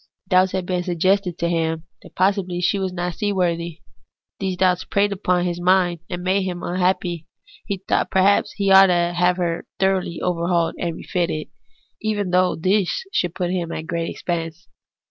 Doubts 0.29 0.53
had 0.53 0.65
been 0.65 0.81
suggested 0.81 1.37
to 1.37 1.47
him 1.47 1.83
that 2.01 2.15
possibly 2.15 2.59
she 2.59 2.79
was 2.79 2.91
not 2.91 3.13
seaworthy. 3.13 3.81
These 4.39 4.57
doubts 4.57 4.83
preyed 4.83 5.11
upon 5.11 5.45
his 5.45 5.61
mind, 5.61 5.99
and 6.09 6.23
made 6.23 6.41
him 6.41 6.63
unhappy; 6.63 7.27
he 7.67 7.77
thought 7.77 7.87
that 7.87 8.09
perhaps 8.09 8.53
he 8.53 8.71
ought 8.71 8.87
to 8.87 9.13
have 9.15 9.37
her 9.37 9.67
thoroughly 9.79 10.19
overhauled 10.19 10.73
and 10.79 10.95
refitted, 10.95 11.49
even 12.01 12.31
though 12.31 12.55
this 12.55 13.03
should 13.13 13.35
put 13.35 13.51
him 13.51 13.69
to 13.69 13.83
great 13.83 14.09
expense. 14.09 14.67